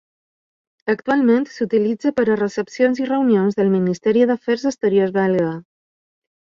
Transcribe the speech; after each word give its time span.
Actualment 0.93 1.45
s'utilitza 1.57 2.13
per 2.21 2.25
a 2.29 2.39
recepcions 2.41 3.03
i 3.05 3.07
reunions 3.13 3.61
del 3.61 3.73
Ministeri 3.77 4.29
d'Afers 4.33 4.69
Exteriors 4.75 5.19
belga. 5.23 5.57